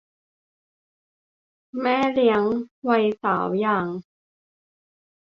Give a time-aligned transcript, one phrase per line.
[1.69, 2.43] กับแม่เลี้ยง
[2.89, 3.87] วัยสาวอย่าง